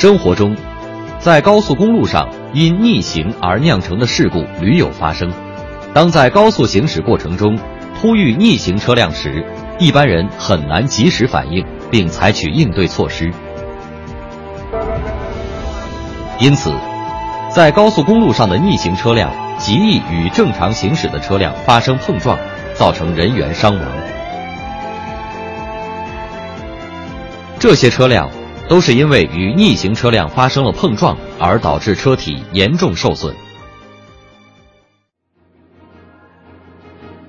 [0.00, 0.56] 生活中，
[1.18, 5.30] 在高速公路上因逆行而酿成的事故屡有发生。
[5.92, 7.54] 当在高速行驶过程中
[8.00, 9.44] 突遇逆行车辆时，
[9.78, 13.30] 一般人很难及时反应并采取应对措施。
[16.38, 16.72] 因此，
[17.50, 22.38] 在高速公路上的逆行车辆极易与正常行驶的车辆发生碰撞，
[22.72, 23.84] 造成人员伤亡。
[27.58, 28.30] 这些车辆。
[28.70, 33.34] 都是因为与逆行车辆发生了碰撞而导致车体严重受损。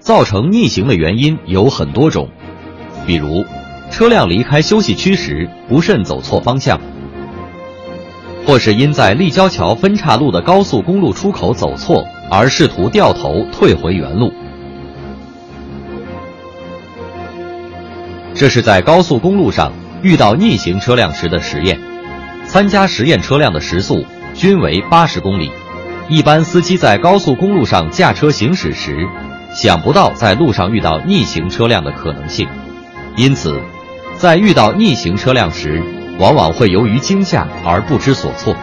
[0.00, 2.28] 造成逆行的原因有很多种，
[3.06, 3.46] 比如
[3.88, 6.80] 车辆离开休息区时不慎走错方向，
[8.44, 14.32] 或是因在立交桥分岔路的高速公路出口走错而试图掉头退回原路。
[18.34, 19.72] 这是在高速公路上。
[20.02, 21.78] 遇到逆行车辆时的实验，
[22.46, 24.04] 参加实验车辆的时速
[24.34, 25.50] 均为八十公里。
[26.08, 29.06] 一般司机在高速公路上驾车行驶时，
[29.52, 32.48] 想不到在路上遇到逆行车辆的可能性，
[33.16, 33.60] 因此，
[34.16, 35.82] 在遇到逆行车辆时，
[36.18, 38.56] 往往会由于惊吓而不知所措。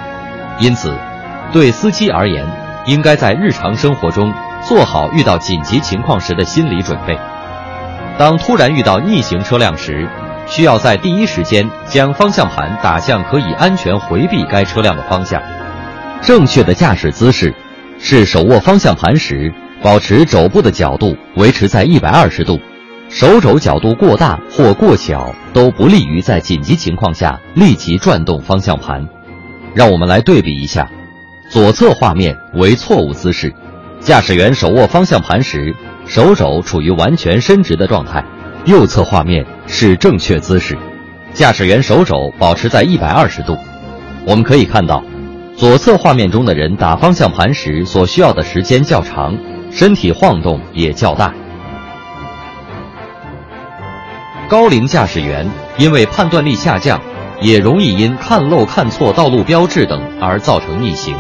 [0.59, 0.97] 因此，
[1.51, 2.45] 对司机而言，
[2.85, 7.15] 应该在日常生活中做好遇到紧急情况时的心理准备。
[8.17, 10.07] 当突然遇到逆行车辆时，
[10.47, 15.41] 需要在第一时间将方向盘打向可以安全回避该车辆的方向。
[16.21, 17.53] 正确的驾驶姿势
[17.99, 22.59] 是手握方向盘时，保持肘部的角度维持在一百二十度，
[23.09, 29.07] 手肘角度过大或过小都不利于在紧急情况下立即转动方向盘。
[29.73, 30.89] 让我们来对比一下，
[31.49, 33.53] 左侧画面为错误姿势，
[33.99, 38.23] 驾驶员手握方向盘时，手肘处于完全伸直的状态。
[38.65, 40.77] 右侧画面是正确姿势，
[41.33, 43.57] 驾驶员手肘保持在一百二十度。
[44.25, 45.03] 我们可以看到，
[45.55, 49.37] 左侧画面中的人打方向盘时所需要的时间较长，
[49.71, 51.33] 身体晃动也较大。
[54.47, 57.01] 高龄驾驶员因为判断力下降，
[57.41, 61.15] 也容易因看漏看错道路标志等而造成逆行。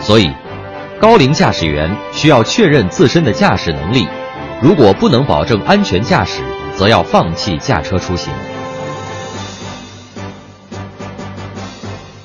[0.00, 0.32] 所以，
[0.98, 4.08] 高龄驾驶员需要确认自身的驾驶能力。
[4.62, 6.40] 如果不能保证安全驾驶，
[6.76, 8.32] 则要放弃驾车出行。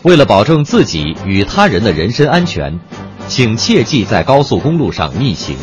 [0.04, 2.80] 为了保证自己与他人的人身安全，
[3.28, 5.58] 请切记在高速公路上逆行。